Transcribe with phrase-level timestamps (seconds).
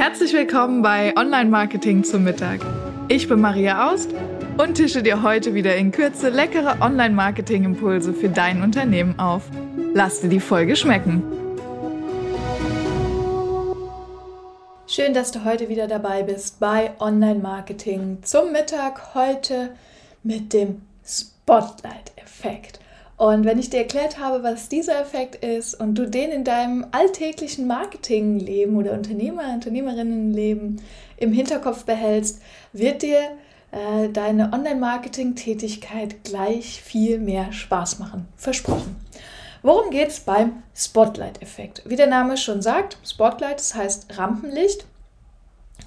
[0.00, 2.60] Herzlich willkommen bei Online Marketing zum Mittag.
[3.08, 4.08] Ich bin Maria Aust
[4.56, 9.42] und tische dir heute wieder in Kürze leckere Online Marketing Impulse für dein Unternehmen auf.
[9.92, 11.22] Lass dir die Folge schmecken.
[14.86, 19.14] Schön, dass du heute wieder dabei bist bei Online Marketing zum Mittag.
[19.14, 19.76] Heute
[20.22, 22.80] mit dem Spotlight-Effekt.
[23.20, 26.86] Und wenn ich dir erklärt habe, was dieser Effekt ist und du den in deinem
[26.90, 30.80] alltäglichen Marketingleben oder Unternehmer, Unternehmerinnenleben
[31.18, 32.40] im Hinterkopf behältst,
[32.72, 33.20] wird dir
[33.72, 38.26] äh, deine Online-Marketing-Tätigkeit gleich viel mehr Spaß machen.
[38.36, 38.96] Versprochen.
[39.62, 41.82] Worum geht es beim Spotlight-Effekt?
[41.84, 44.86] Wie der Name schon sagt, Spotlight, das heißt Rampenlicht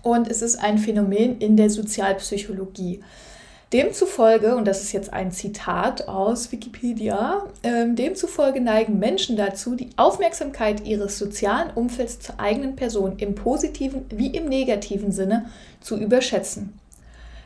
[0.04, 3.02] und es ist ein Phänomen in der Sozialpsychologie.
[3.74, 9.90] Demzufolge, und das ist jetzt ein Zitat aus Wikipedia, äh, demzufolge neigen Menschen dazu, die
[9.98, 15.48] Aufmerksamkeit ihres sozialen Umfelds zur eigenen Person im positiven wie im negativen Sinne
[15.82, 16.80] zu überschätzen.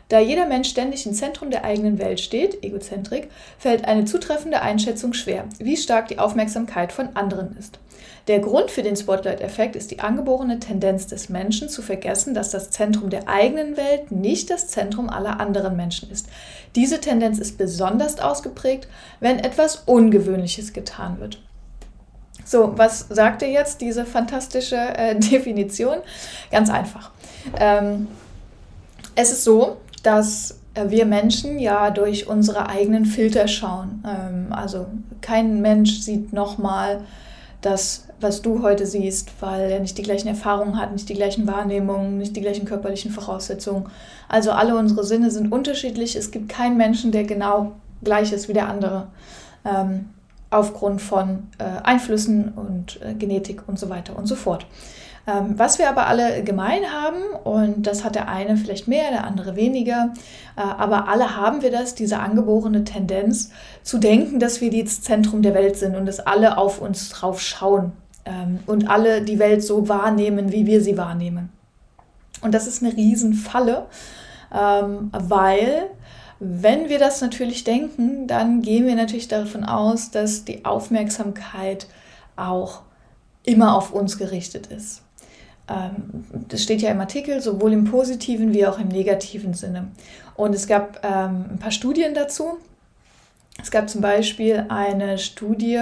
[0.10, 5.14] Da jeder Mensch ständig im Zentrum der eigenen Welt steht, Egozentrik, fällt eine zutreffende Einschätzung
[5.14, 7.80] schwer, wie stark die Aufmerksamkeit von anderen ist.
[8.28, 12.72] Der Grund für den Spotlight-Effekt ist die angeborene Tendenz des Menschen zu vergessen, dass das
[12.72, 16.28] Zentrum der eigenen Welt nicht das Zentrum aller anderen Menschen ist.
[16.76, 18.88] Diese Tendenz ist besonders ausgeprägt,
[19.22, 21.42] wenn etwas Ungewöhnliches getan wird.
[22.44, 25.98] So, was sagt ihr jetzt diese fantastische äh, Definition?
[26.52, 27.12] Ganz einfach.
[27.60, 28.08] Ähm,
[29.16, 34.04] es ist so, dass äh, wir Menschen ja durch unsere eigenen Filter schauen.
[34.08, 34.88] Ähm, also
[35.22, 37.02] kein Mensch sieht nochmal
[37.62, 41.48] das, was du heute siehst, weil er nicht die gleichen Erfahrungen hat, nicht die gleichen
[41.48, 43.88] Wahrnehmungen, nicht die gleichen körperlichen Voraussetzungen.
[44.28, 46.16] Also alle unsere Sinne sind unterschiedlich.
[46.16, 47.73] Es gibt keinen Menschen, der genau
[48.04, 49.08] gleich ist wie der andere.
[49.66, 50.09] Ähm,
[50.50, 54.66] aufgrund von äh, Einflüssen und äh, Genetik und so weiter und so fort.
[55.28, 59.25] Ähm, was wir aber alle gemein haben, und das hat der eine vielleicht mehr, der
[59.25, 60.14] andere weniger,
[60.56, 63.52] äh, aber alle haben wir das, diese angeborene Tendenz
[63.83, 67.42] zu denken, dass wir das Zentrum der Welt sind und dass alle auf uns drauf
[67.42, 67.92] schauen
[68.23, 71.49] ähm, und alle die Welt so wahrnehmen, wie wir sie wahrnehmen.
[72.42, 73.87] Und das ist eine Riesenfalle,
[74.55, 75.89] ähm, weil
[76.39, 81.87] wenn wir das natürlich denken, dann gehen wir natürlich davon aus, dass die Aufmerksamkeit
[82.37, 82.83] auch
[83.43, 85.02] immer auf uns gerichtet ist.
[85.70, 89.88] Ähm, das steht ja im Artikel, sowohl im positiven wie auch im negativen Sinne.
[90.36, 92.58] Und es gab ähm, ein paar Studien dazu.
[93.61, 95.82] Es gab zum Beispiel eine Studie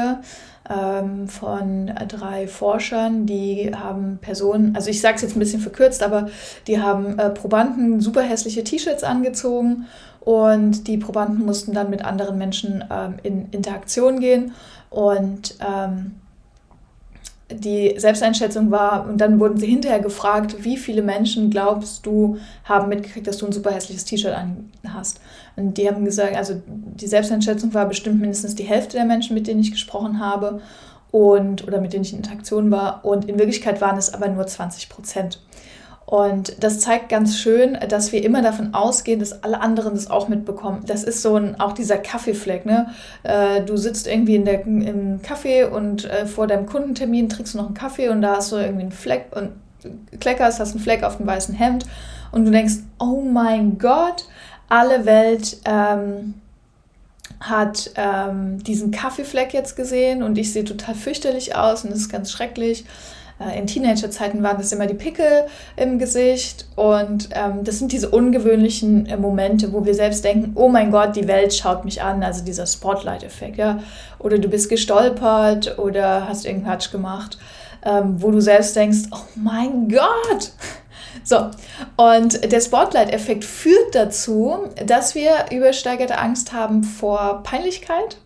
[0.69, 6.01] ähm, von drei Forschern, die haben Personen, also ich sage es jetzt ein bisschen verkürzt,
[6.01, 6.29] aber
[6.67, 9.85] die haben äh, Probanden super hässliche T-Shirts angezogen
[10.21, 14.53] und die Probanden mussten dann mit anderen Menschen ähm, in Interaktion gehen
[14.89, 16.15] und ähm,
[17.51, 22.89] die Selbsteinschätzung war, und dann wurden sie hinterher gefragt, wie viele Menschen glaubst du haben
[22.89, 25.21] mitgekriegt, dass du ein super hässliches T-Shirt an hast.
[25.55, 29.45] Und die haben gesagt, also die Selbsteinschätzung war bestimmt mindestens die Hälfte der Menschen, mit
[29.47, 30.61] denen ich gesprochen habe
[31.11, 33.05] und oder mit denen ich in Interaktion war.
[33.05, 35.39] Und in Wirklichkeit waren es aber nur 20 Prozent.
[36.05, 40.27] Und das zeigt ganz schön, dass wir immer davon ausgehen, dass alle anderen das auch
[40.27, 40.83] mitbekommen.
[40.85, 42.65] Das ist so ein, auch dieser Kaffeefleck.
[42.65, 42.89] Ne?
[43.23, 47.57] Äh, du sitzt irgendwie in der, im Kaffee und äh, vor deinem Kundentermin trinkst du
[47.57, 49.51] noch einen Kaffee und da hast du irgendwie einen Fleck und
[50.19, 51.85] kleckerst, hast einen Fleck auf dem weißen Hemd
[52.31, 54.27] und du denkst, oh mein Gott,
[54.69, 56.35] alle Welt ähm,
[57.39, 62.09] hat ähm, diesen Kaffeefleck jetzt gesehen und ich sehe total fürchterlich aus und das ist
[62.09, 62.85] ganz schrecklich.
[63.39, 66.67] Äh, in Teenagerzeiten waren das immer die Pickel im Gesicht.
[66.75, 71.15] Und ähm, das sind diese ungewöhnlichen äh, Momente, wo wir selbst denken, oh mein Gott,
[71.15, 72.23] die Welt schaut mich an.
[72.23, 73.57] Also dieser Spotlight-Effekt.
[73.57, 73.79] Ja?
[74.19, 77.37] Oder du bist gestolpert oder hast irgendeinen Quatsch gemacht,
[77.85, 80.51] ähm, wo du selbst denkst, oh mein Gott.
[81.23, 81.49] So,
[81.95, 88.17] und der Spotlight-Effekt führt dazu, dass wir übersteigerte Angst haben vor Peinlichkeit,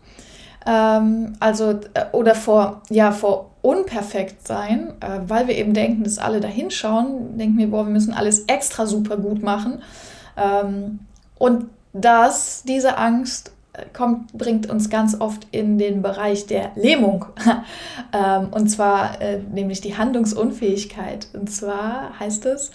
[0.66, 6.18] ähm, also, äh, oder vor, ja, vor unperfekt sein, äh, weil wir eben denken, dass
[6.18, 9.82] alle da hinschauen, denken wir, boah, wir müssen alles extra super gut machen.
[10.38, 11.00] Ähm,
[11.38, 13.52] und das, diese Angst
[13.94, 17.26] kommt, bringt uns ganz oft in den Bereich der Lähmung.
[18.14, 21.28] ähm, und zwar äh, nämlich die Handlungsunfähigkeit.
[21.34, 22.72] Und zwar heißt es,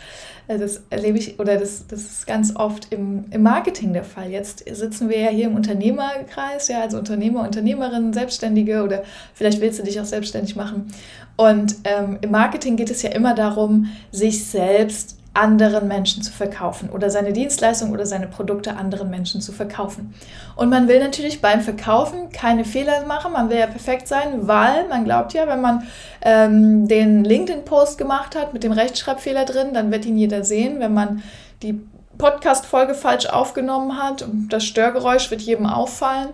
[0.49, 4.31] äh, das erlebe ich, oder das, das ist ganz oft im, im Marketing der Fall.
[4.31, 9.03] Jetzt sitzen wir ja hier im Unternehmerkreis, ja, also Unternehmer, Unternehmerinnen, Selbstständige oder
[9.35, 10.93] vielleicht willst du dich auch selbstständig machen.
[11.37, 16.91] Und ähm, im Marketing geht es ja immer darum, sich selbst anderen Menschen zu verkaufen
[16.91, 20.15] oder seine Dienstleistung oder seine Produkte anderen Menschen zu verkaufen.
[20.55, 24.89] Und man will natürlich beim Verkaufen keine Fehler machen, man will ja perfekt sein, weil
[24.89, 25.83] man glaubt ja, wenn man
[26.23, 30.79] ähm, den LinkedIn-Post gemacht hat mit dem Rechtschreibfehler drin, dann wird ihn jeder sehen.
[30.79, 31.23] Wenn man
[31.63, 31.81] die
[32.17, 36.29] Podcast-Folge falsch aufgenommen hat, das Störgeräusch wird jedem auffallen.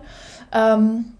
[0.53, 1.13] Ähm,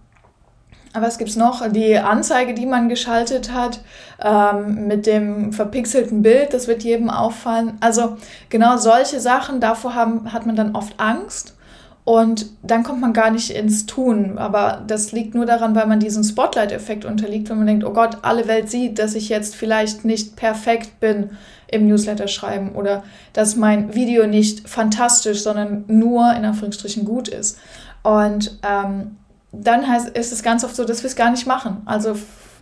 [0.94, 1.68] was gibt es noch?
[1.70, 3.80] Die Anzeige, die man geschaltet hat
[4.22, 7.78] ähm, mit dem verpixelten Bild, das wird jedem auffallen.
[7.80, 8.18] Also
[8.50, 11.56] genau solche Sachen, davor haben, hat man dann oft Angst
[12.04, 14.38] und dann kommt man gar nicht ins Tun.
[14.38, 18.18] Aber das liegt nur daran, weil man diesem Spotlight-Effekt unterliegt, wenn man denkt, oh Gott,
[18.24, 21.30] alle Welt sieht, dass ich jetzt vielleicht nicht perfekt bin
[21.68, 23.04] im Newsletter schreiben oder
[23.34, 27.60] dass mein Video nicht fantastisch, sondern nur in Anführungsstrichen gut ist.
[28.04, 29.18] Und ähm,
[29.52, 31.82] dann heißt, ist es ganz oft so, dass wir es gar nicht machen.
[31.86, 32.16] Also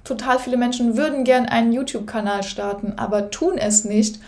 [0.03, 4.19] total viele Menschen würden gern einen YouTube-Kanal starten, aber tun es nicht,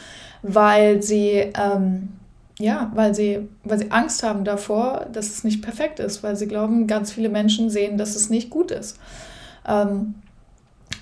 [0.43, 2.09] weil sie, ähm,
[2.59, 6.47] ja, weil sie, weil sie Angst haben davor, dass es nicht perfekt ist, weil sie
[6.47, 8.97] glauben, ganz viele Menschen sehen, dass es nicht gut ist.
[9.67, 10.15] Ähm,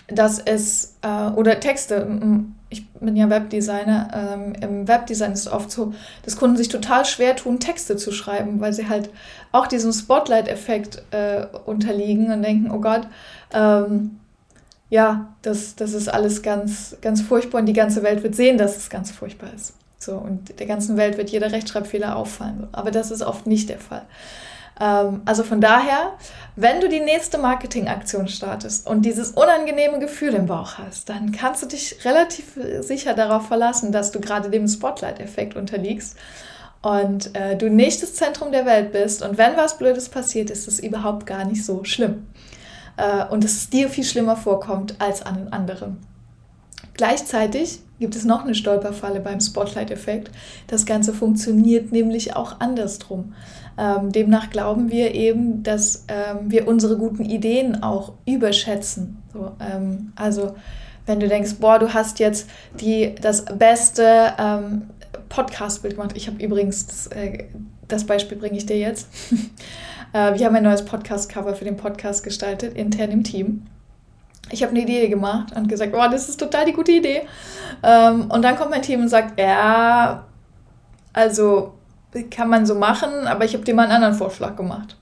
[0.07, 2.07] dass es, äh, oder Texte,
[2.69, 5.93] ich bin ja Webdesigner, ähm, im Webdesign ist es oft so,
[6.23, 9.09] dass Kunden sich total schwer tun, Texte zu schreiben, weil sie halt
[9.51, 13.07] auch diesem Spotlight-Effekt äh, unterliegen und denken, oh Gott,
[13.53, 14.19] ähm,
[14.89, 18.77] ja, das, das ist alles ganz, ganz furchtbar und die ganze Welt wird sehen, dass
[18.77, 19.73] es ganz furchtbar ist.
[19.97, 22.67] So, und der ganzen Welt wird jeder Rechtschreibfehler auffallen.
[22.71, 24.03] Aber das ist oft nicht der Fall.
[24.79, 26.13] Ähm, also von daher,
[26.55, 31.63] wenn du die nächste Marketingaktion startest und dieses unangenehme Gefühl im Bauch hast, dann kannst
[31.63, 36.15] du dich relativ sicher darauf verlassen, dass du gerade dem Spotlight-Effekt unterliegst
[36.81, 39.21] und äh, du nicht das Zentrum der Welt bist.
[39.21, 42.27] Und wenn was Blödes passiert, ist es überhaupt gar nicht so schlimm.
[42.97, 45.97] Äh, und dass es dir viel schlimmer vorkommt als an anderen.
[46.99, 50.31] Gleichzeitig gibt es noch eine Stolperfalle beim Spotlight-Effekt.
[50.67, 53.35] Das Ganze funktioniert nämlich auch andersrum.
[53.77, 59.23] Ähm, demnach glauben wir eben, dass ähm, wir unsere guten Ideen auch überschätzen.
[59.31, 60.57] So, ähm, also
[61.05, 62.49] wenn du denkst, boah, du hast jetzt
[62.81, 64.89] die, das beste ähm,
[65.29, 66.11] Podcast-Bild gemacht.
[66.15, 67.45] Ich habe übrigens, das, äh,
[67.87, 69.07] das Beispiel bringe ich dir jetzt.
[70.11, 73.67] äh, wir haben ein neues Podcast-Cover für den Podcast gestaltet, intern im Team.
[74.51, 77.21] Ich habe eine Idee gemacht und gesagt, boah, das ist total die gute Idee.
[77.83, 80.25] Ähm, und dann kommt mein Team und sagt, ja,
[81.13, 81.73] also
[82.31, 84.97] kann man so machen, aber ich habe dir mal einen anderen Vorschlag gemacht.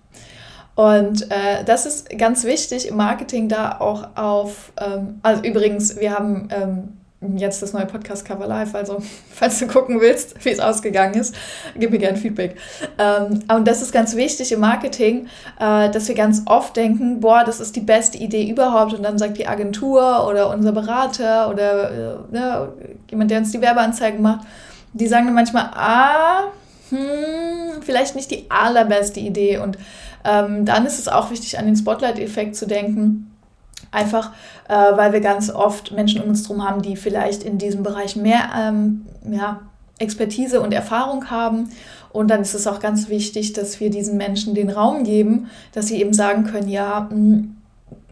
[0.76, 6.14] Und äh, das ist ganz wichtig im Marketing da auch auf, ähm, also übrigens, wir
[6.14, 6.98] haben ähm,
[7.36, 11.36] jetzt das neue Podcast-Cover live, also falls du gucken willst, wie es ausgegangen ist,
[11.75, 12.56] gib mir gerne Feedback.
[13.00, 15.28] Ähm, und das ist ganz wichtig im Marketing,
[15.60, 19.18] äh, dass wir ganz oft denken, boah, das ist die beste Idee überhaupt und dann
[19.18, 22.74] sagt die Agentur oder unser Berater oder äh, ne,
[23.10, 24.46] jemand, der uns die Werbeanzeigen macht,
[24.94, 26.52] die sagen dann manchmal, ah,
[26.90, 29.58] hm, vielleicht nicht die allerbeste Idee.
[29.58, 29.78] Und
[30.24, 33.31] ähm, dann ist es auch wichtig, an den Spotlight-Effekt zu denken.
[33.92, 34.31] Einfach,
[34.68, 38.16] äh, weil wir ganz oft Menschen um uns herum haben, die vielleicht in diesem Bereich
[38.16, 39.62] mehr ähm, ja,
[40.00, 41.69] Expertise und Erfahrung haben.
[42.12, 45.88] Und dann ist es auch ganz wichtig, dass wir diesen Menschen den Raum geben, dass
[45.88, 47.57] sie eben sagen können, ja, mh, hm,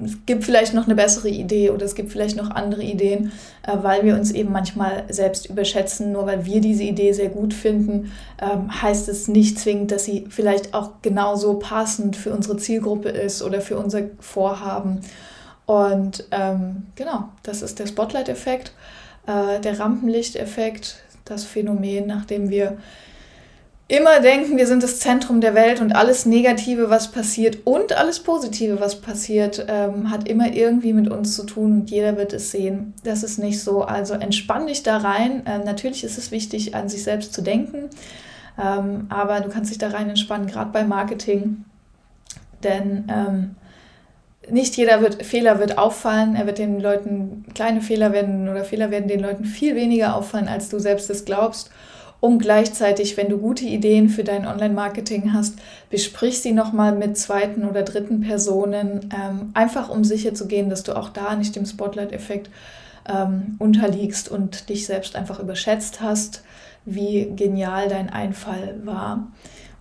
[0.04, 3.32] es gibt vielleicht noch eine bessere Idee oder es gibt vielleicht noch andere Ideen,
[3.66, 6.12] äh, weil wir uns eben manchmal selbst überschätzen.
[6.12, 8.12] Nur weil wir diese Idee sehr gut finden,
[8.42, 13.42] ähm, heißt es nicht zwingend, dass sie vielleicht auch genauso passend für unsere Zielgruppe ist
[13.42, 15.00] oder für unser Vorhaben.
[15.66, 18.72] Und ähm, genau, das ist der Spotlight-Effekt,
[19.26, 22.78] äh, der Rampenlicht-Effekt, das Phänomen, nachdem wir
[23.88, 28.20] immer denken, wir sind das Zentrum der Welt und alles Negative, was passiert und alles
[28.20, 32.50] Positive, was passiert, ähm, hat immer irgendwie mit uns zu tun und jeder wird es
[32.52, 32.94] sehen.
[33.04, 33.84] Das ist nicht so.
[33.84, 35.44] Also entspann dich da rein.
[35.46, 37.90] Ähm, natürlich ist es wichtig, an sich selbst zu denken,
[38.60, 41.66] ähm, aber du kannst dich da rein entspannen, gerade beim Marketing.
[42.64, 43.56] Denn ähm,
[44.50, 46.36] nicht jeder wird, Fehler wird auffallen.
[46.36, 50.48] Er wird den Leuten, kleine Fehler werden oder Fehler werden den Leuten viel weniger auffallen,
[50.48, 51.72] als du selbst es glaubst.
[52.20, 55.60] Und gleichzeitig, wenn du gute Ideen für dein Online-Marketing hast,
[55.90, 60.84] besprich sie nochmal mit zweiten oder dritten Personen, ähm, einfach um sicher zu gehen, dass
[60.84, 62.50] du auch da nicht dem Spotlight-Effekt
[63.08, 66.44] ähm, unterliegst und dich selbst einfach überschätzt hast,
[66.86, 69.32] wie genial dein Einfall war.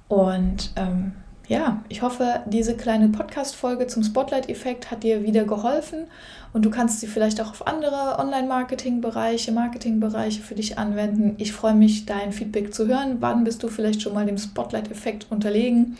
[0.08, 1.12] Und ähm,
[1.46, 6.06] ja, ich hoffe, diese kleine Podcast-Folge zum Spotlight-Effekt hat dir wieder geholfen
[6.54, 11.34] und du kannst sie vielleicht auch auf andere Online-Marketing-Bereiche, Marketing-Bereiche für dich anwenden.
[11.38, 13.16] Ich freue mich, dein Feedback zu hören.
[13.20, 15.98] Wann bist du vielleicht schon mal dem Spotlight-Effekt unterlegen?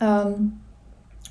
[0.00, 0.60] Ähm,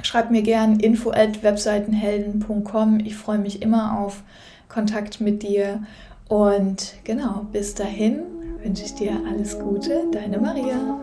[0.01, 3.01] schreib mir gern info at webseitenhelden.com.
[3.01, 4.23] Ich freue mich immer auf
[4.67, 5.83] Kontakt mit dir.
[6.27, 8.23] Und genau, bis dahin
[8.63, 11.02] wünsche ich dir alles Gute, deine Maria.